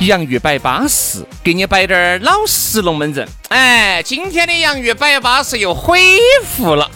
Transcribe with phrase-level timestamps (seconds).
[0.00, 3.28] 洋芋摆巴适，给你摆点儿老实龙门阵。
[3.48, 6.90] 哎，今天的洋芋摆巴适又恢复了。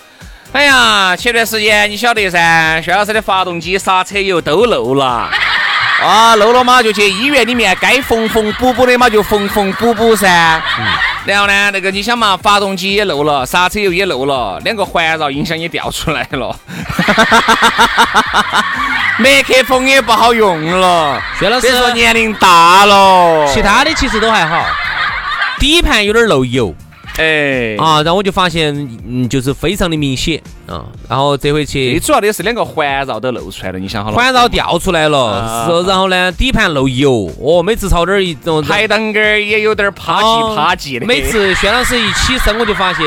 [0.53, 5.29] 哎呀，前段时间你晓得噻，薛老师的发动机、刹车油都漏了。
[6.03, 10.63] 啊，漏了嘛就去医院里面该缝缝补补的嘛就缝缝补补噻。
[10.79, 10.87] 嗯
[11.27, 16.55] 然后呢，那个你想嘛，发动机也漏了，刹车油也漏了，两个环绕音响也掉出来了。
[19.19, 21.23] 麦克风也不好用了。
[21.39, 24.65] 薛老师说年龄大了，其他的其实都还好，
[25.59, 26.75] 底盘有点漏油。
[27.17, 28.75] 哎啊，然后我就发现，
[29.09, 30.83] 嗯，就是非常的明显啊。
[31.09, 34.17] 然后这回去，最主要的是两个环绕都露出来了，你想好了？
[34.17, 35.89] 环绕掉出来了，是。
[35.89, 41.07] 然后呢，底盘漏油，哦，每次朝这儿一种排档杆儿也有点啪叽啪叽的。
[41.07, 43.07] 每次薛老师一起身，我就发现。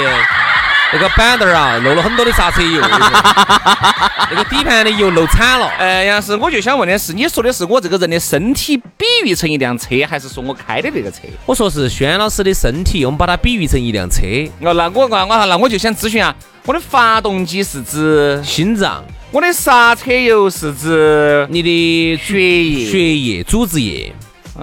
[0.94, 5.68] 那个板凳儿啊，漏了很多的刹车油，那个底盘的油漏惨了。
[5.78, 11.20] 哎，杨老师，我就想问的是，你说的是我这个人的身体比喻成一辆车，还是说我开的那个车？
[11.46, 14.22] 我说是轩老师的身体，我们把它比喻成一辆车。
[14.62, 16.34] 哦，那我我我那我就想咨询啊，
[16.64, 24.14] 我的发动机是指心脏，我的刹车油是指你的血液，血液组织液。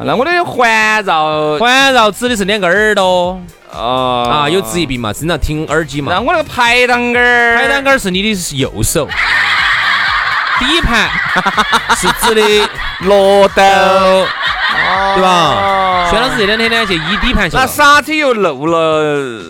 [0.03, 3.41] 那我的环绕，环绕指的是两个耳朵。
[3.71, 5.13] 哦啊，有职业病嘛？
[5.13, 6.13] 经常听耳机嘛？
[6.13, 9.07] 那我那个排档杆儿，排档杆儿是你的右手，
[10.59, 11.09] 底盘
[11.97, 12.69] 是指的
[13.01, 13.55] 罗斗，
[15.15, 16.09] 对吧？
[16.11, 17.63] 薛老师这两天呢去医底盘去了。
[17.63, 19.43] 那刹车又漏了。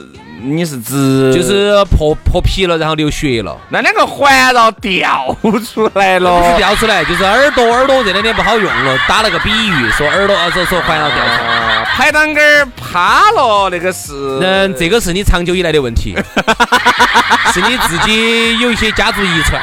[0.47, 3.57] 你是指就是破破皮了，然后流血了。
[3.71, 5.35] 那两个环绕掉
[5.73, 8.99] 出来了，不是掉出来， 就是耳朵耳朵这两天不好用了。
[9.09, 11.85] 打了个比喻，说耳朵啊，说说环绕掉出来。
[11.97, 14.13] 排档杆趴了，那个是。
[14.43, 16.15] 嗯，这个是你长久以来的问题，
[17.55, 19.63] 是你自己有一些家族遗传。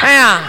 [0.00, 0.40] 哎呀。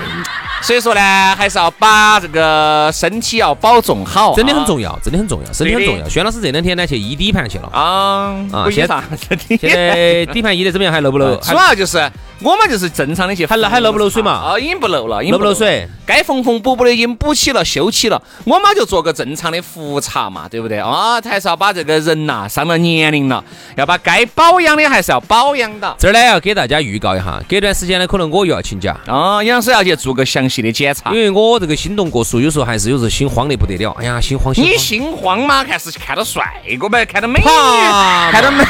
[0.64, 6.10] 所以说呢，还是要把这个身体要保重好，真的很重要，真的很重要，身体很重要。
[6.10, 8.68] 轩老师这两天呢去医底盘去了啊啊！
[8.72, 9.04] 现在
[9.60, 10.94] 现在底盘医的怎么样？
[10.94, 11.36] 还漏不漏？
[11.38, 12.12] 主要就是。
[12.44, 14.32] 我们就是正常的去，还漏还漏不漏水嘛？
[14.32, 15.88] 啊，已经不漏了，漏不漏水？
[16.06, 18.22] 该缝缝补补的已经补起了，修起了。
[18.44, 20.78] 我们就做个正常的复查嘛，对不对？
[20.78, 23.42] 啊，还是要把这个人呐，上了年龄了，
[23.78, 25.96] 要把该保养的还是要保养到。
[25.98, 33.96] 这儿呢要给大家预告一下，隔段时间呢可能我又要请假啊，杨师要去做个详细的检查，因为我这个心动过速，有时候还是有时候心慌的不得了。
[33.98, 34.74] 哎呀，心慌心慌。
[34.74, 35.64] 你心慌嘛？
[35.64, 36.44] 看是看到帅
[36.78, 37.06] 哥呗？
[37.06, 37.46] 看到美女？
[37.46, 38.66] 看到美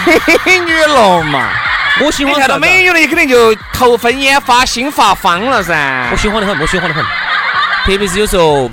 [0.59, 1.49] 女了嘛？
[2.01, 6.09] 我喜欢看到美女的，你肯定就头昏眼花、心发慌了噻。
[6.11, 7.03] 我喜欢的很，我喜欢的很。
[7.85, 8.69] 特别是有时候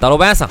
[0.00, 0.48] 到了晚上，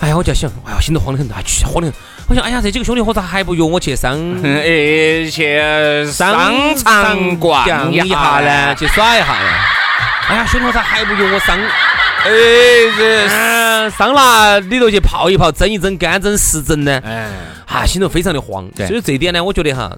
[0.00, 1.94] 哎呀，我就想，哎呀，心都慌得很，哎，去慌得很。
[2.28, 4.12] 我想，哎呀，这几个兄弟伙咋还不约我去商，
[4.44, 8.74] 哎，去商场逛一下呢？
[8.74, 9.48] 去耍一下呢？
[10.28, 11.58] 哎呀，兄弟伙咋还不约我商？
[12.26, 12.30] 哎，
[12.98, 17.00] 这桑拿里头去泡一泡、蒸一蒸、干蒸、湿蒸呢？
[17.04, 17.28] 哎，
[17.66, 18.68] 啊，心头非常的慌。
[18.76, 19.90] 所以这一点呢，我觉得哈。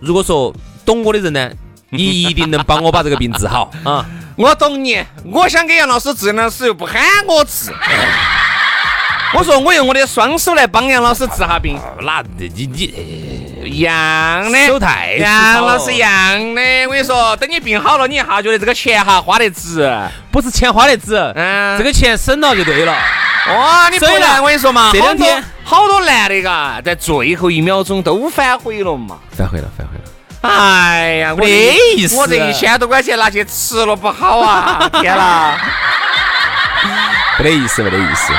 [0.00, 0.54] 如果说
[0.84, 1.50] 懂我的人呢，
[1.90, 4.04] 你 一定能帮我把这个病治好啊！
[4.36, 7.72] 我懂你，我想给杨老师治老师又不喊我治，
[9.34, 11.76] 我说我用我的双手来帮杨老师治下病。
[12.02, 12.94] 那你你
[13.64, 16.62] 一样的，手太杨老师一样的。
[16.86, 19.90] 我跟你说，等你病好了，你一下觉得这个钱哈花得值，
[20.30, 22.94] 不是钱花得值，嗯，这个钱省了就对了。
[23.54, 30.04] 哇，你不然我跟你说嘛，这两天好多男的嘎，在最后一秒钟都反悔了嘛，反悔了，反悔了。
[30.40, 31.48] 哎呀，我这
[31.96, 34.88] 意思，我这一千多块钱拿去吃了不好啊！
[35.02, 35.58] 天哪，
[37.38, 38.32] 没得意思，没得意思。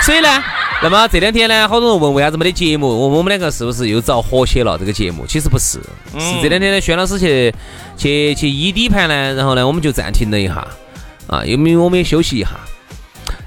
[0.00, 0.42] 所以呢，
[0.82, 2.88] 那么这两天呢，好多人问为啥子没得节目？
[2.88, 4.78] 问我们两个是不是又遭和谐了？
[4.78, 5.78] 这个节目其实不是，
[6.18, 7.54] 是这两天呢，轩老师去
[7.98, 10.66] 去去一底盘呢，然后呢，我们就暂停了一下，
[11.26, 12.48] 啊，因为我们也休息一下。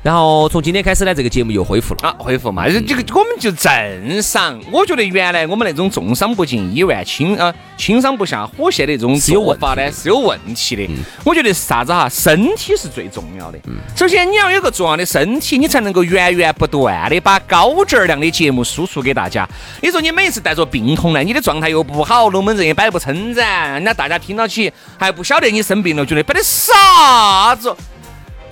[0.02, 4.62] 然后从今天开始呢，这个节目又恢复了啊，恢复嘛，这这个我们就正常。
[4.72, 10.88] 我觉得原来我们那种重伤不进医院，轻啊轻伤不下火线的这种做法呢是有问题的。
[11.24, 13.58] 我觉得是啥子哈，身体是最重要的。
[13.96, 19.50] 首先你要有个重要的身体，你才能够源源不断的把高质量的节目输出给大家。
[19.82, 27.76] 你说你每次带着病痛来，你的状态又不好，龙门阵也摆不撑展，那大家听到起还不晓得你生病了，觉得摆的啥子？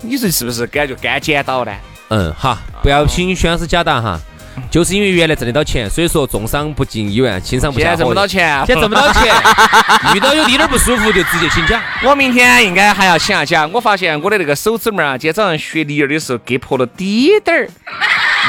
[0.03, 1.71] 你说是不是感觉干捡到呢？
[2.09, 4.19] 嗯，好，不要请宣老师假打哈。
[4.69, 9.33] 就是因为原来挣得到钱，所以说重伤不进医院，轻伤不下现在挣不到钱，现在挣不到钱，
[10.13, 11.81] 遇到有滴点儿不舒服就直接请假。
[12.03, 13.65] 我明天应该还要请下假。
[13.73, 17.67] 我发现我的那个手指拇啊，今天早上学梨儿的时候割破了滴点儿。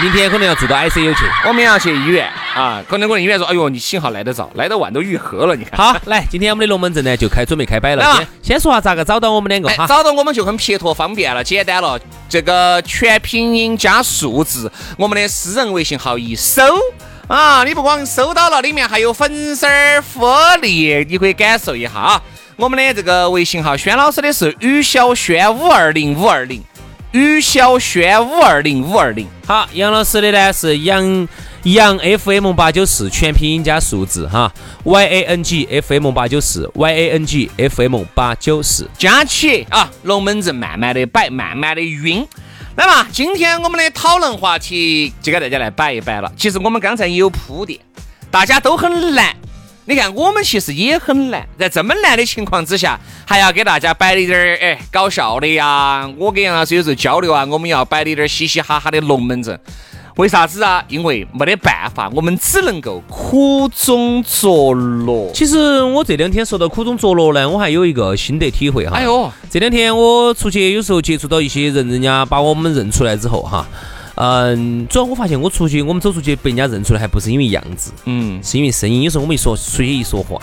[0.02, 2.82] 明天可能要住到 ICU 去，我们要去医院啊！
[2.88, 5.54] 可能我医院说，哎呦，你幸好来得早，来得晚都愈合了。
[5.54, 8.16] 你看，好，来，今天我们的龙门阵呢就开准备开摆了。
[8.16, 9.86] 先先说下咋个找到我们两个哈？
[9.86, 11.98] 找到我们就很撇脱方便了，简单了。
[12.28, 16.62] 这个全拼音加数字，我们的私人微信号一搜
[17.28, 19.66] 啊，你不光收到了，里面还有粉丝
[20.02, 20.26] 福
[20.60, 22.20] 利，你可以感受一下啊。
[22.56, 26.62] 我们的这个微信号，轩老师的是雨小轩五二零五二零。
[27.14, 31.28] 于小轩五二零五二零，好，杨老师的呢是杨
[31.62, 34.52] 杨 FM 八九四，全拼音加数字哈
[34.82, 42.26] ，Y A N G F M 八九四，Y A N G F M 八九四，加起啊，龙门阵慢慢的摆，慢慢的晕。
[42.74, 46.32] 来嘛，今天我们的讨论话题就给大家来摆一摆了。
[46.36, 47.78] 其实我们刚才也有铺垫，
[48.28, 49.36] 大家都很难。
[49.86, 56.10] 你看，我们其实也很难，在这么难的情况之下，还要给大家摆一点儿哎搞笑的呀。
[56.16, 59.60] 我跟杨老师有时候交流啊，我们要摆一点儿嘻嘻哈哈的龙门阵。
[60.16, 60.82] 为啥子啊？
[60.88, 65.30] 因为没得办法，我们只能够苦中作乐。
[65.34, 68.96] 其实我这两天说到苦中作乐呢，我还有一个心得体会哈。
[68.96, 73.66] 哎呦，这两天我出去有时候接触到一些人，人家把我们认出来之后哈。
[74.16, 79.02] 嗯，主要我发现我出去，我们走出去被人家认出来，还不是因为样子，嗯，是因为声音。
[79.02, 80.40] 有时候我们一说出去一说话，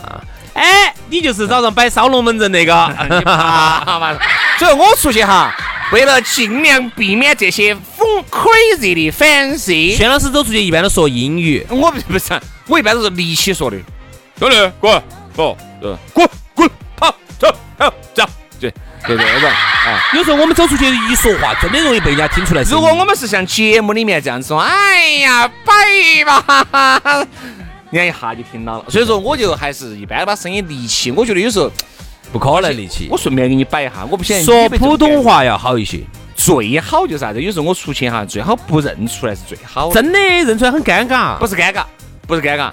[0.53, 2.75] 哎，你就是早上摆烧龙门阵那个，
[3.25, 4.17] 好嘛。
[4.59, 5.55] 所以我出去哈，
[5.91, 9.95] 为了尽量避免这些疯 crazy 的 fancy。
[9.95, 13.77] 轩老师走出去一般都说英语，我不是，我一般都是力气说的。
[14.37, 15.01] 兄弟，滚，
[15.33, 15.57] 不，
[16.13, 17.47] 滚，滚，跑，走，
[17.77, 18.23] 走，走，
[18.61, 18.73] 对。
[19.03, 22.61] 对对对，啊，有时候我们走出去一说话，真的容易被人家听出来。
[22.61, 25.73] 如果我们是像节目里面这样子说，哎呀，摆
[26.23, 27.25] 吧，
[27.89, 28.85] 人家一下就听到了。
[28.87, 31.09] 所以说，我就还是一般把声音立起。
[31.09, 31.71] 我觉得有时候
[32.31, 33.07] 不可能立起。
[33.09, 35.99] 我顺便给你摆一下，我不想说普通话要好一些。
[36.35, 37.41] 最好就是啥子？
[37.41, 39.91] 有时候我出去哈，最好不认出来是最好。
[39.91, 41.39] 真的认出来很尴尬。
[41.39, 41.83] 不是尴尬，
[42.27, 42.69] 不是尴尬，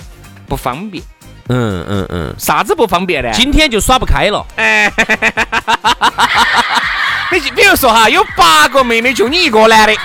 [0.47, 1.03] 不方便。
[1.49, 3.31] 嗯嗯嗯，啥子不方便呢？
[3.33, 4.45] 今天就耍不开了。
[4.57, 4.93] 哎，
[7.33, 9.97] 你比如说哈，有八个妹妹，就你一个男的。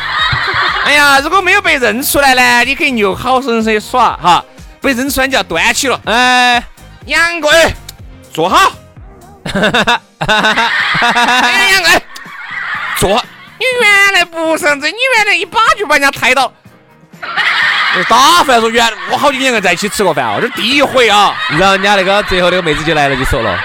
[0.86, 4.44] 哎呀，如果没有被认出来呢，你可以就好生生耍哈。
[4.82, 6.00] 被认出来就要端起了。
[6.06, 6.62] 哎，
[7.06, 7.74] 杨贵，
[8.34, 8.72] 坐好。
[10.20, 12.02] 哎，杨贵，
[12.98, 13.10] 坐。
[13.58, 16.52] 你原来不是这，你原来一把就把人家抬到。
[18.10, 21.36] 打饭说原我好几年个在一起吃过饭哦，这第一回啊。
[21.50, 23.58] 然后人家那个最后那个妹子就来了，就说了：“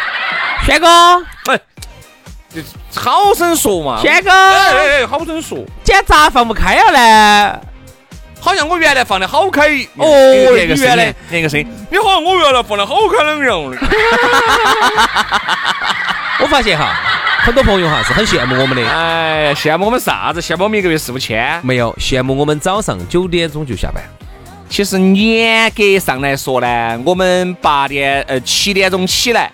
[0.67, 0.87] 轩哥，
[1.47, 1.61] 哎，
[2.95, 5.59] 好生说嘛。”轩哥，哎哎，好生说。
[5.83, 7.59] 今天咋放不开了呢？
[8.41, 9.69] 好像我原来放的好开。
[9.97, 10.07] 哦，
[10.55, 13.77] 那个原来那个声音，你好像我原来放的好开那样的。
[16.41, 16.95] 我发现哈，
[17.43, 18.89] 很多朋友哈是很羡慕我们的。
[18.89, 20.41] 哎，羡慕我们啥子？
[20.41, 21.61] 羡慕我们一个月四五千？
[21.65, 24.01] 没有，羡慕我们早上九点钟就下班。
[24.69, 29.51] 其实严格上来说呢，我们八点呃七点钟起来，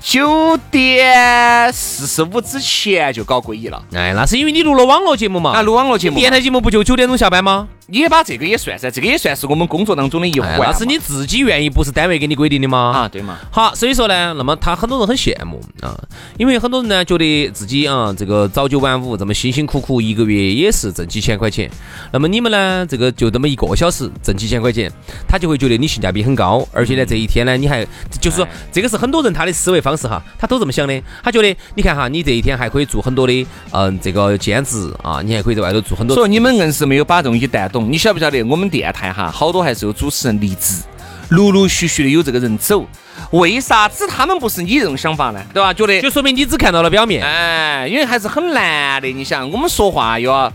[0.00, 3.82] 九点四十五之前就搞会议了。
[3.92, 5.52] 哎，那是因为你录了网络节目嘛？
[5.52, 7.68] 啊，录网络节目，电台节目不就九点钟下班吗？
[7.90, 10.58] 你也把这个也算噻，这个也算是我们工作当中的一环。
[10.60, 12.92] 那是你自己愿意，不是单位给你规定的吗？
[12.94, 13.38] 啊，对嘛。
[13.50, 15.98] 好，所以说呢，那么他很多人很羡慕啊，
[16.36, 21.70] 因为很多人呢觉得自己啊这个早九晚五这么辛辛苦苦，一个月也是挣几千块钱。
[22.12, 24.92] 那么你们呢，这个就这么一个小时挣几千块钱，
[25.26, 27.82] 他就会觉得你性价比很高，而且呢这一天呢你还
[28.20, 31.02] 就是说这个是很多人他的思维方式哈，他都这么想的。
[31.24, 36.14] 他觉得你看哈，你这一天还可以做很多的嗯这个兼职啊，你还可以在外头做很多。
[36.14, 38.50] 所以你们硬是没有把东西带懂，你晓不晓得我？
[38.50, 40.82] 我们电台哈，好多还是有主持人离职，
[41.28, 42.84] 陆陆续续的有这个人走，
[43.30, 45.40] 为啥子他们不是你这种想法呢？
[45.54, 45.72] 对吧？
[45.72, 47.24] 觉得就说明你只看到了表面。
[47.24, 49.06] 哎，因为还是很难的。
[49.06, 50.52] 你想，我们说话又要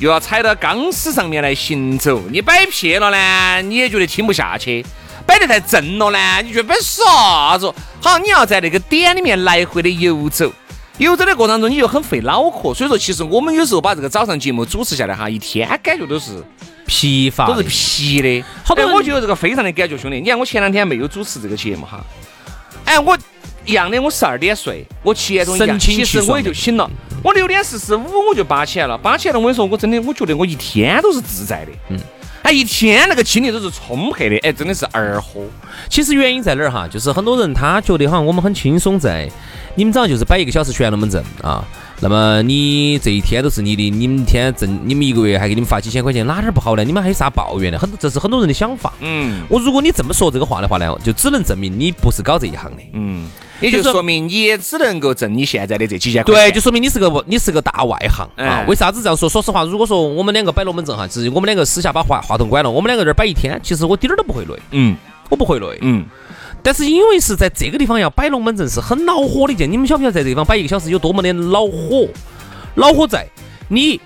[0.00, 2.20] 又要踩到钢丝上面来行走。
[2.30, 4.84] 你摆撇了呢，你也觉得听不下去；
[5.24, 7.72] 摆得太正了呢，你觉得摆啥子？
[8.02, 10.52] 好，你要在那个点里面来回的游走。
[10.98, 12.72] 游走的过程当中，你就很费脑壳。
[12.72, 16.42] 所以说，其实我们有时候把这个早上节目主持下来哈，一天感觉都是
[16.86, 18.44] 疲乏，都是疲的。
[18.64, 20.20] 好多人我觉得这个非常的感觉，兄弟。
[20.20, 22.02] 你看我前两天没有主持这个节目哈，
[22.84, 23.16] 哎，我
[23.64, 26.90] 一样的，我十二点睡，我七点钟一样，其实我也就醒了。
[27.22, 29.40] 我六点四十五我就扒起来了，扒起来了。
[29.40, 31.72] 我跟你说，我真的，我觉得我一天都是自在的。
[31.90, 31.98] 嗯。
[32.46, 35.42] 哎，一天那个精力都是充沛的，哎，真的是二货。
[35.88, 36.86] 其实原因在哪儿哈？
[36.86, 39.28] 就是很多人他觉得好像我们很轻松，在
[39.74, 41.64] 你们早上就是摆一个小时悬龙门阵啊。
[41.98, 46.84] 那么你这一天都是你的，你们天挣，你们一个月还给你们发几千块钱，哪点儿不好呢？
[46.84, 47.78] 你们还有啥抱怨的？
[47.80, 48.92] 很多这是很多人的想法。
[49.00, 52.82] 嗯我如果你这么说这个话的话呢，就只能证明你不是搞这一行的。
[52.92, 53.28] 嗯，
[53.60, 58.64] 也就就是说明你也只能够挣你现在的这几千块对，就说明你是个你是个大外行啊哎！
[58.66, 59.28] 为啥子这样说？
[59.28, 64.96] 说实话，如果说我们两个摆龙门阵哈，是我们两个私下把话话筒关了，我们两个在这儿摆一天，其实我点儿都不会累，嗯
[65.28, 65.66] 我不会累。
[65.80, 66.04] 嗯，
[66.62, 72.06] 但是因为是在这个地方要摆龙门阵是很恼火的一件，你们晓不晓得在这个地方摆一个小时有多么的恼火？
[72.74, 73.26] 恼火在
[73.68, 74.00] 你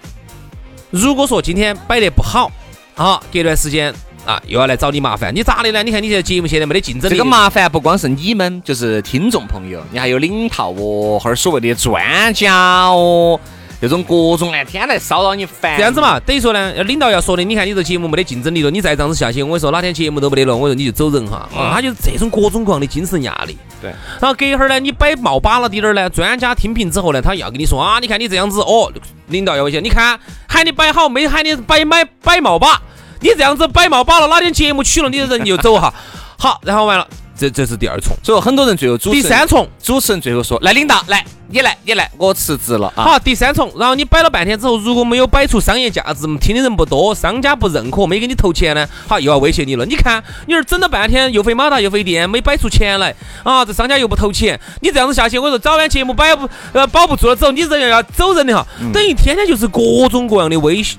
[0.91, 2.51] 如果说今天摆得不好
[2.95, 3.93] 啊，隔段时间
[4.27, 5.83] 啊又要来找你麻烦，你咋的呢？
[5.83, 13.41] 你看你这节目现在没得竞争力，这个麻烦不光是你们，就是听众朋友，你还有领导哦，或者所谓的专家哦，
[13.81, 15.77] 这种各种哎，天来骚扰你烦。
[15.79, 21.49] 这样子嘛，等于说呢，领导要说的，你看你这节目没得竞争力了，你再这样子下去，我跟你说哪天节目都没得了，我说你就走人哈。
[21.57, 23.57] 啊，他就是这种各种各样的精神压力。
[23.81, 28.93] 对，然后隔一会儿呢，你摆冒把了滴点儿呢，专家听评之后呢，他要跟你说啊，你看你这样子哦，
[29.29, 32.83] 领导要威胁，你看喊你摆好，没喊你摆买摆冒把，
[33.21, 35.93] 你这样子摆冒把了，哪天节目取了，你的人就走哈。
[36.39, 37.07] 好，然后完了，
[37.39, 39.69] 这这是第二重，所以很多人最后主持人第三重。
[39.83, 49.85] 主持人最后说：“来，领导，来，你来，你来，我辞职了啊。”好，第三重，然后你摆了半天之后，如果没有摆出商业价值，听的人不多，商家不认可，没给你投钱呢，好，又要威胁你了。
[49.85, 60.97] 你看，你这整了半天，又费马达又费电，没摆出钱来啊，这商家又不投钱，你这样子下去，我说早晚节目摆不呃保不住了之后，你人要要走人的哈，等于天天就是各种各样的威胁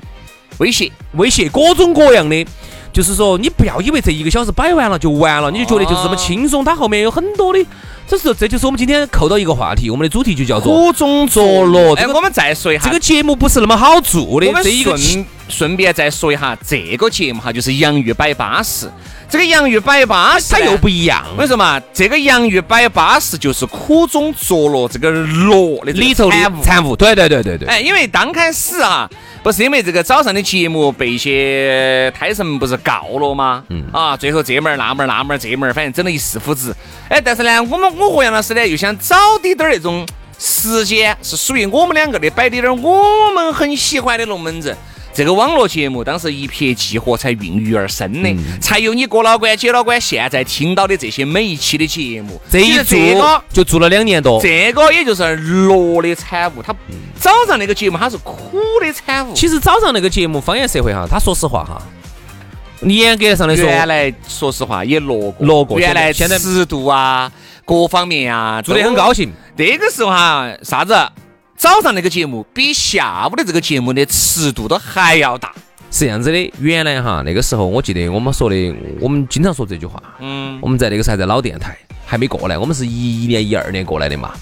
[0.61, 2.45] 威胁，威胁，各种各样的。
[2.93, 7.65] 就是说，你不要以为这一个小时摆完了就完了，你就觉得就是这么轻松，它后面有很多的，
[8.11, 11.93] 这是这就是我们今天扣到一个话题，我们的主题就叫做苦中作乐。
[11.95, 18.91] 哎，这个我们再说一下这个节目不是那么好做的我，们这一个顺顺便再说一下这个节目哈，就是洋芋摆巴士。
[19.29, 26.93] 这个洋芋摆巴士，它又不一样我，跟你说嘛，这个洋芋摆巴士就是苦中作乐，这个乐的里头的产物。
[26.97, 27.65] 对对对对对。
[27.65, 29.09] 哎，因为刚开始啊，
[29.41, 33.63] 不是因为这个早上的节目被一些胎神不是告了吗？
[33.69, 33.85] 嗯。
[33.93, 36.75] 啊，最后这门儿那门儿那门儿这门儿，反正整了一世夫子。
[37.07, 40.05] 哎，但是呢，我们我和杨老师呢又想找滴点儿那种
[40.39, 44.75] 时间是属于我们两个的，摆滴点儿我们很喜欢的龙门阵。
[45.13, 52.41] 这个网络节目当时一拍即合才孕育而生的，才有你郭老倌、姐老倌现在听到的这些每一期的节目。
[52.49, 54.41] 这一做就做了两年多。
[54.41, 56.73] 这个也就是乐的产物，它
[57.19, 58.39] 早上那个节目它是苦
[58.79, 59.33] 的产物。
[59.33, 61.81] 其实早上那个节目《方言社会》哈，他说实话哈，
[62.83, 67.29] 严格上来说，原来说实话也落过，落过原来现在尺度啊，
[67.71, 69.31] 各方面啊，做得很高兴。
[69.55, 70.93] 那个时候哈，啥子？
[71.55, 75.53] 早上那个节目比下午的这个节目的尺度都还要大。
[75.89, 80.03] 是这样子的，原来哈那个时候，我记得我们说的，我们经常说这句话。
[80.19, 84.33] 嗯，我们在那个时候还在老电台，还没过来，我们是一一年、一二年过来的嘛。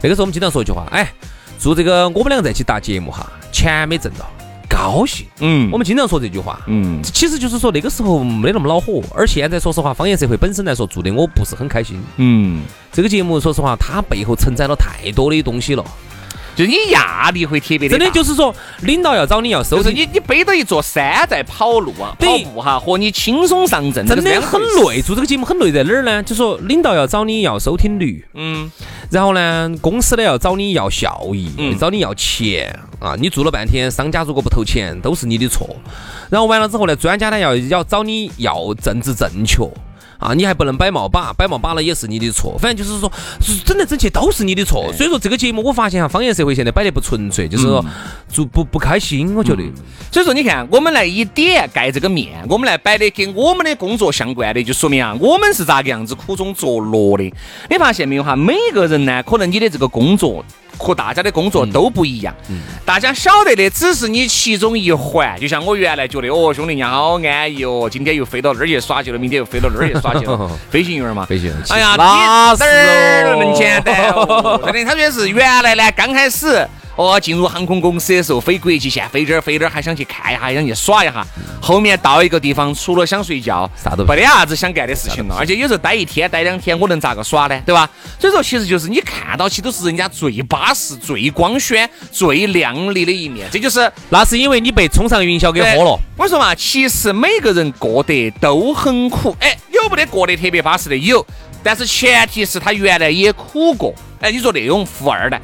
[0.00, 1.12] 那个时候我们经常说一句话，哎，
[1.58, 4.24] 做这个我们两个在一起搭节目哈，钱没挣到，
[4.68, 5.26] 高兴。
[5.40, 6.60] 嗯我们经常说这句话。
[6.66, 12.00] 嗯，其实就是说那个时候没那么恼火，而现在说实话，方言社会本身来说做的我不是很开心。
[12.16, 15.84] 嗯，这个节目说实话，它背后承载了太多的东西了，
[16.54, 24.60] 就你压力会特别的真的就是说，领导要找你要收听，就是你你背着一座山在跑路啊，跑步哈，和你轻松上阵，真的很。
[24.60, 25.00] 累。
[25.00, 26.22] 做这个节目很累在哪儿呢？
[26.22, 28.70] 就说领导要找你要收听率，嗯，
[29.10, 33.14] 然后呢，公司呢要找你要效益，嗯找你要钱啊！
[33.18, 35.76] 你做了半天，商家如果不投钱，都是你的错。
[36.30, 39.62] 然后完了之后呢，专家呢要要找你要政治正确。
[40.24, 43.12] 啊，你还不能摆冒把，摆冒把了也是你的错，反正就是说，
[43.42, 44.90] 是整来整去都是你的错。
[44.94, 47.84] 所以说这个节目，我发现哈，方言社会现在摆得不纯粹，就是说
[48.26, 49.62] 做不不开心，我觉得。
[50.10, 57.24] 所以说，你看，我们来一点盖这个面，我们来摆的跟我们的工作相关的，就说明啊，我们是咋个样子苦中作乐的。
[57.68, 58.34] 你发现没有哈？
[58.34, 60.42] 每个人呢，可能你的这个工作
[60.78, 62.34] 和大家的工作都不一样，
[62.84, 65.38] 大家晓得的只是你其中一环。
[65.40, 71.24] 就像我原来觉得，哦，兄弟娘好安逸哦，今天又飞到那儿去耍去了，明天又飞到那儿去耍去了， 飞行员嘛。
[71.24, 74.60] 飞行员哎呀，那么简单哦？
[74.64, 81.26] 真的，他觉得是原来呢，刚开始哦，进入航空公司的时候飞国际线，飞这儿飞那儿，还想去看一下，还想去耍一下。
[81.60, 85.34] 后面到一个地方，除了想睡觉，啥都没得啥子想干的事情了。
[85.36, 87.60] 而且有时候待一天、待两天，我能咋个耍呢？
[87.66, 87.88] 对吧？
[88.20, 93.48] 所以说，其实就是你看到起都是人家最巴适、最光鲜、最亮丽的一面。
[93.50, 95.98] 这就是那是因为你被冲上云霄给喝了。
[96.16, 99.34] 我说嘛，其实每个人过得都很苦。
[99.40, 100.96] 哎，有没得过得特别巴适的？
[100.96, 101.26] 有，
[101.62, 103.92] 但是前提是他原来也苦过。
[104.20, 105.40] 哎，你说那种富二代？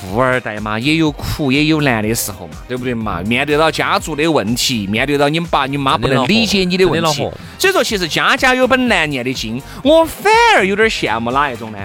[0.00, 3.22] 富二代嘛，也有苦也有难的时候嘛，对不对嘛？
[3.22, 9.60] 面对到家族的问题，面对到你爸你妈不能理解你的问题，所以说其实家家有本难念的经。
[9.82, 11.78] 我反而有点羡慕哪一种呢？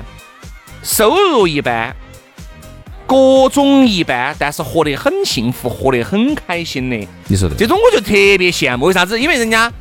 [0.83, 1.95] 收入一般，
[3.07, 7.07] 各种一般，但是活得很幸福，活得很开心的。
[7.27, 9.19] 你说的这种我就特别羡慕，为啥子？
[9.19, 9.71] 因为人家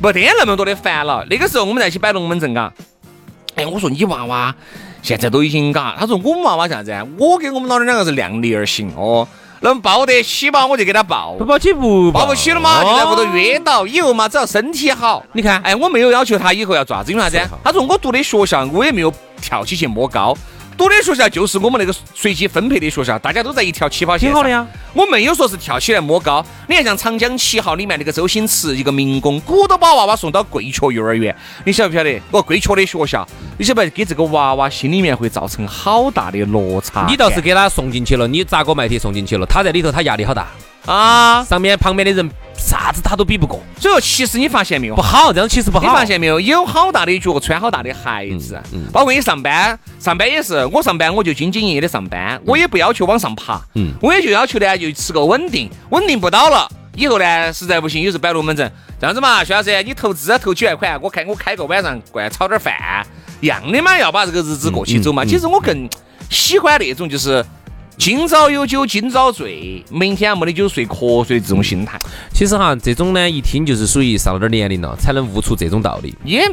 [0.00, 1.24] 没得那么多的烦恼。
[1.30, 2.72] 那个时候我们在一起摆龙门阵，嘎，
[3.54, 4.54] 哎，我说你娃娃。
[5.02, 6.92] 现在都已经嘎，他说我们娃娃啥子？
[7.18, 9.26] 我跟我们老娘两个是量力而行哦，
[9.60, 15.24] 能抱得起吧，我就给他抱，不抱起不抱不起了嘛，就在屋头约到，以后嘛只要身体好。
[15.32, 17.40] 你看，哎，我没有要求他以后要做啥子，因为啥子？
[17.64, 20.36] 他说我读的学校，我也没有跳起去摸高。
[20.78, 24.64] 读的学校就是我们那个随机分配的学校，大家都在一条起跑线挺好的呀。
[24.94, 26.44] 我没有说是跳起来摸高。
[26.68, 32.22] 你看像长江七号里面那个周星驰，一个民工，鼓捣把娃娃送到贵确幼儿园，你晓不晓得？
[32.30, 33.26] 我贵确的学校，
[33.58, 37.06] 你晓不晓得给这个娃娃心里面会造成好大的落差？
[37.08, 40.46] 你倒是给他送进去了，你砸锅卖铁送进去了，他在里头他压力好大。
[40.86, 45.86] 啊，上面旁边的人啥子他都比不过，所以说其实你发现没有，不好，这样其实不好。
[45.86, 62.74] 你发现没有，有好大的脚，穿好大的鞋子，嗯包括你上班，上班也是，我上班我就兢兢业业的上班，我也不要求往上爬，嗯，我也就要求呢，就吃个稳定，稳定不到了，以后呢，实在不行，有时摆龙门阵，这样子嘛，徐老师，你投资投几万块，我看我开个晚上过来炒点饭，
[63.40, 65.24] 一样的嘛，要把这个日子过起走嘛。
[65.24, 65.88] 其实我更
[66.28, 67.44] 喜欢那种就是。
[67.98, 71.98] 今朝有酒今朝醉，明天没得酒睡瞌睡这种心态。
[72.32, 76.14] 其实哈，这种呢，一听就是属于上了点年龄了，才能悟出这种道理。
[76.24, 76.48] 也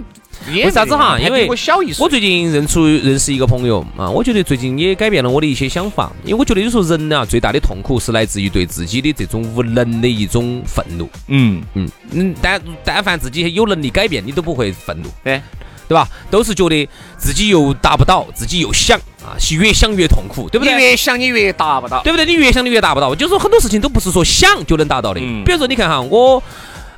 [0.66, 1.20] 为啥子哈？
[1.20, 2.04] 因为我小一岁。
[2.04, 6.12] 我最近认出认识一个朋友啊，我觉得最近也改变了我的一些想法。
[6.24, 11.08] 因为我觉得有时候人啊，最大的痛苦是来自于对自己的这种无能的一种愤怒。
[11.28, 15.10] 嗯嗯嗯，但但凡自己有能力改变，你都不会愤怒。
[15.24, 15.40] 对。
[15.88, 16.10] 对吧？
[16.32, 20.76] 都是觉得自己又达不到，自己又想啊，是越想越痛苦，对不对？
[20.76, 22.26] 你越想你越达不到，对不对？
[22.26, 25.20] 你越想你越达不到，就是说很多事情都不是说想就能达到的。
[25.20, 26.42] 比如说，你看哈，我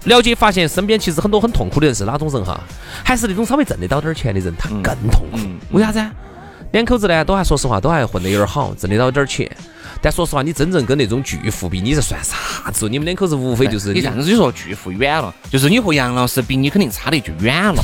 [0.04, 2.60] 了解发现身边其实很多很痛苦的人是哪种人哈？
[3.04, 5.40] 还是那种稍微挣得到点钱的人，他更痛苦。
[5.72, 6.04] 为啥子？
[6.72, 9.50] 两口子呢，都还说实话，都还混得有点好，挣得到点钱。
[10.01, 12.88] 但说实话，你真正跟那种巨富比，你是算啥子？
[12.89, 17.83] 你们两口子无非就是你这样子就说巨富远了，就是你和杨老师比，你肯定差得就远了。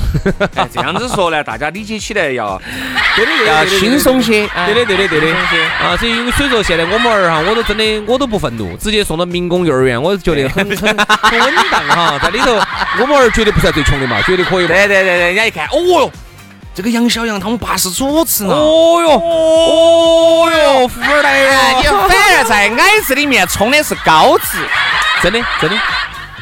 [0.55, 2.61] 哎这样子说呢，大家理解起来要
[3.15, 4.47] 对的要轻松些。
[4.65, 5.35] 对的对的对的
[5.79, 5.97] 啊！
[5.97, 12.53] 所以所以说现在我们儿哈，我都真的我都不愤怒，直接送到民工幼儿园，我觉得很很很稳当哈，在里头
[12.99, 14.67] 我们儿绝对不算最穷的嘛，绝对可以。
[14.67, 16.11] 对对对对，人家一看，哦哟。
[16.75, 18.53] 这个杨小杨他们爸是主持呢。
[18.53, 21.79] 哦哟，哦哟，富二代呀！
[21.79, 24.57] 你反而在矮子里面冲的是高子，
[25.21, 25.77] 真的真的。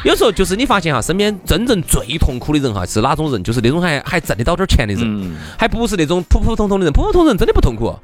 [0.04, 3.44] 有时候就是你发现哈，身边真正最痛苦的人哈是哪种人？
[3.44, 6.92] 就是那种还还挣得到点钱的人，还不是那种普普通通的人。
[6.92, 7.94] 普普通通人真的不痛苦。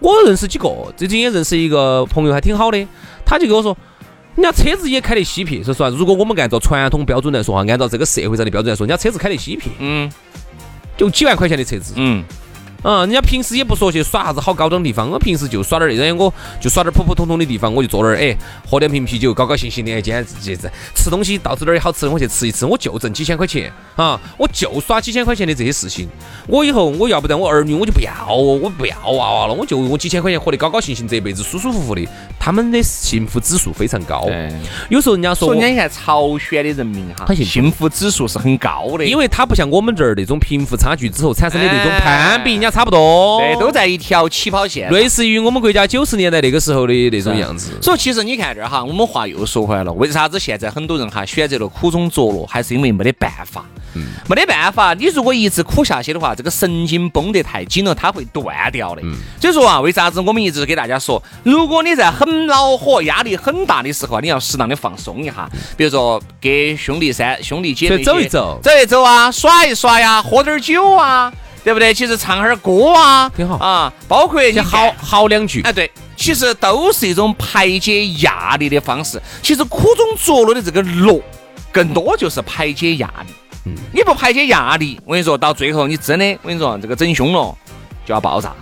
[0.00, 2.86] 我认识几个，最近也认识一个朋友，还挺好的。
[3.24, 3.76] 他就跟我说，
[4.36, 5.64] 人家车子也开得稀皮。
[5.64, 9.70] 说实话，如果我们按照传统标准来说哈，按照这个社会上的标准来说，人家车子开得稀皮。
[9.78, 10.12] 嗯。
[11.00, 12.22] 就几万块钱的车子，嗯。
[12.82, 18.36] 嗯，人家平时也不说去耍啥子好高档地方，我平时就耍点那种，我就耍点普普通通的地方，我就坐那儿，哎，
[18.68, 19.92] 喝两瓶啤酒，高高兴兴的。
[19.92, 26.08] 哎，今天这这吃东西到处哪儿好吃的，我去吃一吃，我就挣几千块钱啊，我就耍几千块钱的这些事情。
[26.46, 32.06] 我以后我要不然我儿女我就不要，我不要娃娃了，我就我几千块钱活得高高兴兴，这一辈子舒舒服服的。
[32.38, 34.26] 他们的幸福指数非常高。
[34.88, 43.40] 有时候人家说，人家你看朝鲜的人民哈，幸福指数是很高的，因为他不像我们这儿那种贫富差距之后产生的那种攀比，人家差不多。
[43.40, 47.72] 对都在一条起跑线，类似于我们国家九十年代那个时候的那种样子。
[47.82, 53.64] 所以其实你看这儿哈，我们话又说回来了，为啥子现在很多人哈选择了苦中作乐，还是因为没得办法，
[54.28, 54.94] 没得办法。
[54.94, 59.02] 你如果一直苦下去的话，这个神经绷得太紧了，它会断掉的。
[59.40, 71.32] 所以说啊，为啥子我们一直给大家说，如果你在很恼火、压力很大的时候啊，你要适当的放松一下，比如说给兄弟三兄弟姐妹走一走，走一走啊，耍一耍呀，喝点酒啊。
[71.62, 71.92] 对不对？
[71.92, 73.92] 其实唱哈儿歌啊，挺好啊。
[74.08, 79.20] 包括一些好好两句，哎，对，其实都是一种排解压力的方式。
[79.42, 81.20] 其实苦中作乐的这个乐，
[81.70, 83.32] 更多就是排解压力。
[83.66, 87.54] 嗯，你不排解压力，我跟你说到最后，你真的，我跟你说，这个整凶了
[88.06, 88.54] 就要爆炸。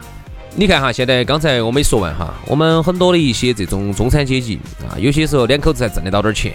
[0.57, 6.53] 你看哈，现在刚才我没说完哈，我们很多的一些这种中产阶级啊，有些时候两口子才挣得到点钱，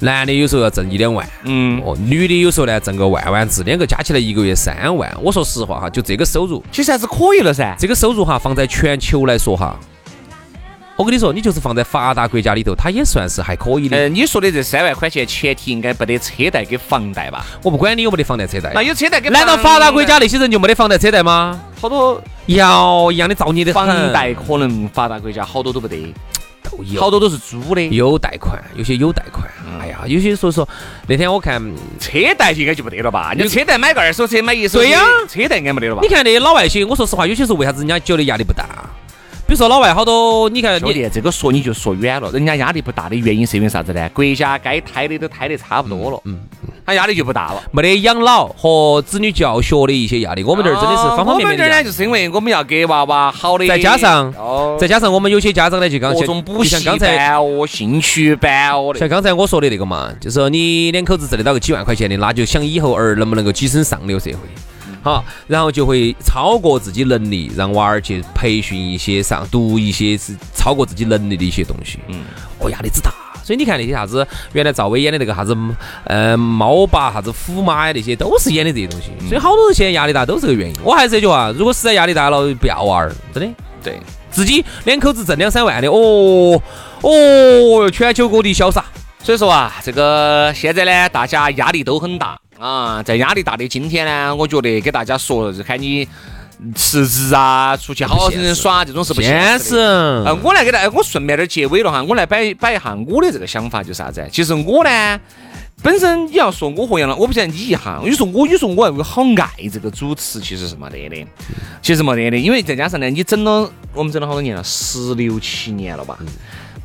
[0.00, 5.10] 男的有时候要挣一两万，嗯，哦，女的有时候呢挣个万万字，两个加起来一个月三万。
[5.22, 7.74] 我说实话哈，就这个收入，其实还是可以了噻。
[7.78, 9.78] 这个收入哈，放在全球来说哈，
[10.96, 13.96] 我跟你说，你就是放在发达国家里头，它也算是还可以的。
[13.96, 17.44] 呃，你说的这三万块钱，前提应该不得车贷跟房贷吧？
[17.62, 21.60] 我不管你有没得房贷车贷，那有车贷跟难道发达国家那些人就没得房贷车贷吗？
[21.80, 26.12] 好多要一样的造孽的房贷可能发达国家好多都不得，都
[26.92, 27.82] 有好多都是租的。
[27.88, 29.48] 有贷款，有些有贷款。
[29.80, 30.68] 哎呀，有些所以说
[31.06, 31.60] 那天我看，
[31.98, 33.32] 车贷应该就不得了吧？
[33.36, 36.08] 你车贷买个二手车，买一手车，对呀车贷应该没得了吧你？
[36.08, 38.66] 看那些老外些，我说实话，有些时候为啥子人家觉得压力不大？
[39.46, 44.08] 比如说老外好多，你看你兄弟，这个说你就说远了，人家压力不大的原因是因为啥子呢？
[44.14, 46.40] 国家该胎的都胎得差不多了，嗯，
[46.86, 47.62] 他压力就不大了。
[47.70, 51.84] 没得养老和子女教学的一些压力，我们这儿真的是方方面我们这儿呢，面的压力。
[51.84, 59.06] 就是因为我们要给娃娃好的，再加上哦再加上我们有些家长呢，就刚各种补习就像刚才班哦、兴趣班哦的像。
[59.06, 64.38] 刚才我说的那个嘛，就是说你两口子挣得到个几万块钱的，那就想以后儿能不能够跻身上流社会。
[65.04, 71.98] 好，然后就会超过自己能力，让娃儿去培训一些上读一些是超过自己能力的一些东西。
[72.08, 72.24] 嗯，
[72.58, 73.12] 哦，压力之大。
[73.44, 75.54] 所以你看那些啥子，原来赵薇演的那个啥子，
[76.04, 79.10] 呃，猫爸啥子虎妈呀，那些都是演的这些东西。
[79.28, 80.74] 所以好多人现在压力大都是这个原因。
[80.82, 83.54] 我还是那句话，如果实在压力大了，不要娃儿，真的。
[83.82, 86.58] 对，自己两口子挣两三万的，哦
[87.02, 88.82] 哦，全球各地潇洒。
[89.22, 93.02] 所以说啊，这个现在呢，大家压力都很大啊。
[93.02, 96.08] 在压力大的今天呢，我觉得给大家说，看你
[96.74, 100.24] 辞职啊，出去好好生生耍，这种是不现现实实的。。
[100.24, 104.26] 呃，我来给大家，我顺便点结尾了哈，我来摆摆一下我的这个想法，就是啥子？
[104.32, 105.20] 其实我呢，
[105.82, 111.26] 本身你要说我和杨老，我不晓得你一哈，你说我，你说我我好爱这个主持，其实是没得的，
[111.82, 116.18] 其实没得的，因为再加上呢，你整了，我们整了好多年了，十六七年了吧，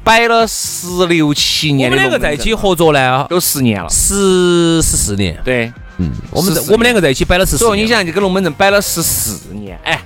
[0.03, 5.39] 摆了十六七我年的龙门阵了，们两个在一起合作呢，都十年了，十十四年。
[5.43, 5.71] 对。
[6.01, 7.67] 嗯，我们14我们两个在一起摆了十四年。
[7.67, 10.01] 所以你想，这个龙门阵摆了十四年，哎，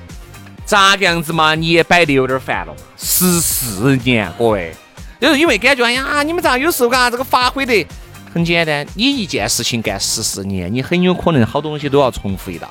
[0.66, 1.54] 咋个样子嘛？
[1.54, 4.74] 你也摆的有点烦了，十四年，各位，
[5.22, 7.86] 就是因为感觉，哎呀，你们咋有时候嘎这个发挥的
[8.34, 12.68] 很简单，你一件事情干十四年，你很有可能好多东西都要重复一道。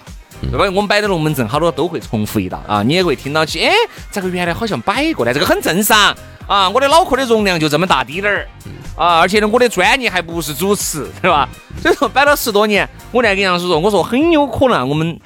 [0.51, 0.65] 对吧？
[0.67, 3.73] 我们摆的龙门阵好多都会重复一道啊，你也会听到起，哎，
[4.11, 6.15] 这个原来好像摆过的，这个很正常
[6.47, 6.69] 啊。
[6.69, 8.49] 我的脑壳的容量就这么大滴点儿
[8.97, 11.49] 啊，而且呢，我的专业还不是主持，对吧？
[11.81, 15.19] 所以说摆了十多年，我来跟杨老师说，我说很有可能我们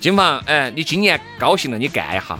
[0.00, 2.38] 金房，哎，你今年高兴了，你干一下。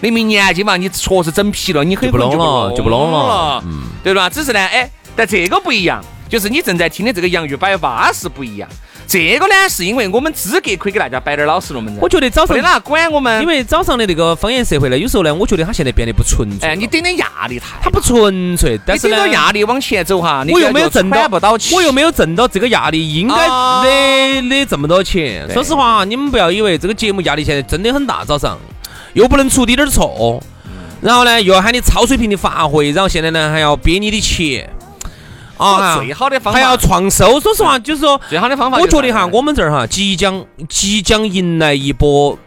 [0.00, 3.18] 你明年金房，你确实整皮了，你很可能就不弄了就不弄了
[3.56, 3.64] 了，
[4.02, 4.30] 对吧？
[4.30, 8.68] 只是呢，哎，但这个不一样，就是你正在听的这个洋芋摆巴是不一样。
[9.08, 12.02] 这个呢，是因为我们资格可以给大家摆点老实龙门阵。
[12.02, 16.68] 我觉得早上哪管我们，因为早上的那个方言社会呢，有时候呢，我觉得他现在变得不纯粹。
[16.68, 23.82] 哎，你顶点压力太大，它不纯粹，但是呢压力往前走哈，你我又没有挣到不到钱，我又没有挣到这个压力应该啊。
[23.82, 25.50] 的的这么多钱。
[25.54, 28.58] 说实话，你们不要以为这个节目压力现在真的很大，早上。
[29.14, 30.40] 又不能出滴点儿错，
[31.00, 34.68] 然后呢又要喊你超水平的发挥，然后现在呢还要憋你的钱
[35.58, 37.38] 啊，最好的方法还要创收。
[37.40, 42.38] 说实话，就是说，最好的方法，我觉得哈，我们这儿哈即将即将迎来一波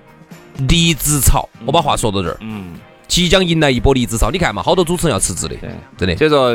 [0.68, 1.48] 离职潮。
[1.66, 2.74] 我把话说到这儿，嗯，
[3.08, 4.32] 即将迎来一波离职潮。
[4.32, 6.16] 你看嘛，好多主持人要辞职的，对，真的。
[6.16, 6.54] 所以说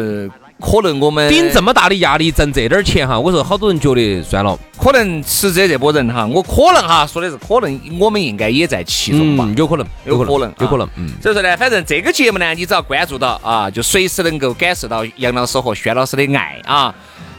[0.59, 9.45] 可能我们顶这么大的压力挣这点儿钱哈，我说好多人觉得算了，可能辞职这波人哈，我可能哈说的是可能，我们应该也在其中吧。
[9.47, 11.11] 嗯，有可能，可能，有可能有可能，嗯。
[11.21, 16.95] 所以说呢，反正这个节目呢，你只要关注到啊，就随时能够感受到杨老师和轩老师的爱啊。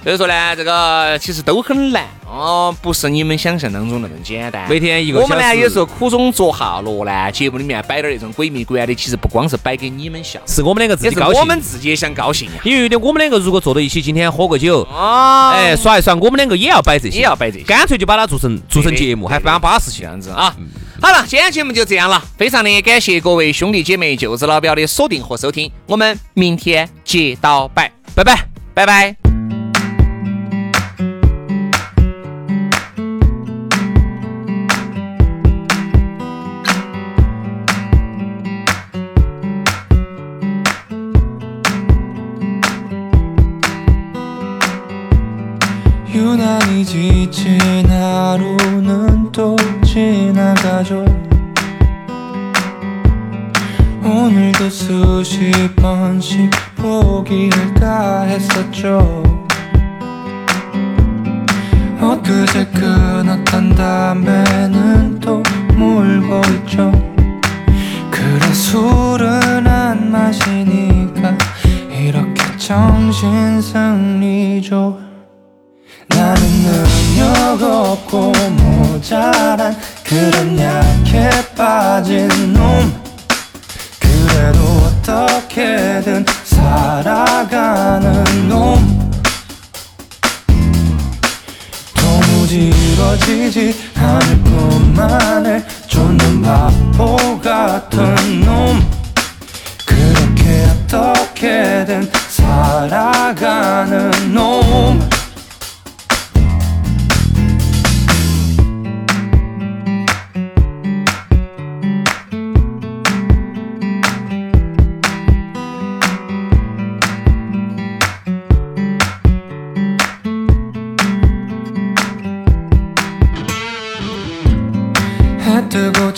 [0.08, 4.66] 所以说呢，这个其实都很难哦，不是你们想象当中那么简单。
[4.70, 11.42] 每天一个我们呢有时候苦中作哈乐呢，节目里面摆点那种鬼迷鬼眼的，其实不光是摆给你们笑，是我们两个自己高兴。
[11.42, 12.62] 我们自己也想高兴呀。
[12.64, 20.06] 因为有点我们两个如果坐到一起，今天喝个酒，哦，哎，耍一耍，我们两个也要摆这些，也要摆这些干脆就把它做成做成节目，还蛮巴适这。
[20.06, 20.56] 样子啊。
[21.02, 28.48] 好了，今天节目就这样了，非常的感谢各位兄弟姐妹、舅子老表的锁定和收听，我们明天接到拜，拜拜。
[28.74, 29.27] 拜拜。
[55.88, 59.24] 번씩 포기할까 했었죠.
[62.02, 63.77] 엊그제 끊었던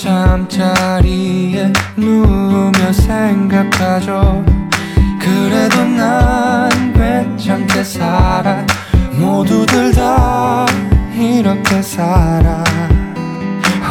[0.01, 4.45] 잠자리에 누우며 생각하죠.
[5.19, 8.65] 그래도 난 괜찮게 살아.
[9.19, 10.65] 모두들 다
[11.13, 12.63] 이렇게 살아.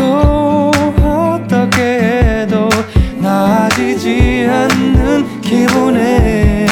[0.01, 0.71] 오,
[1.05, 2.71] 어떻게 해도
[3.19, 6.67] 나아지지 않는 기분에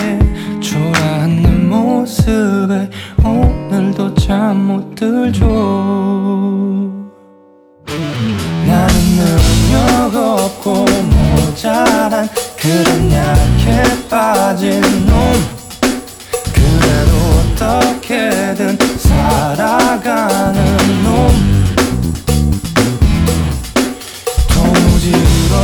[0.60, 2.88] 초라한 모습에
[3.22, 5.85] 오늘도 잠 못 들죠.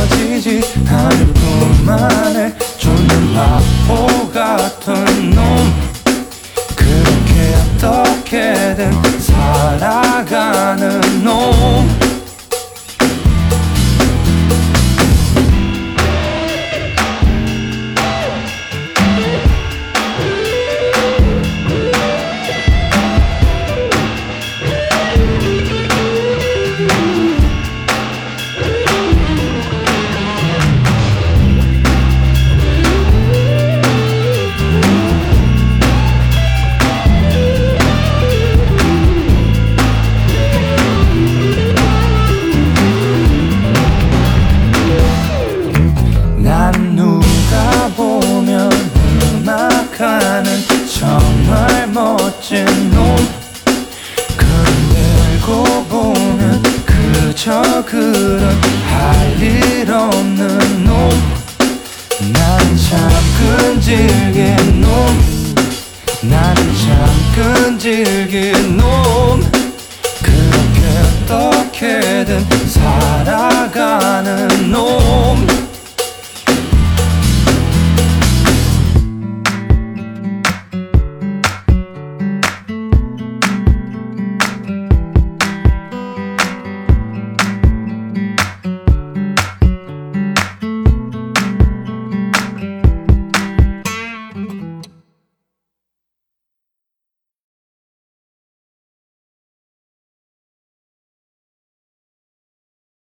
[0.07, 0.61] 지지.
[0.87, 3.59] 않을 뿐만에 좋는 나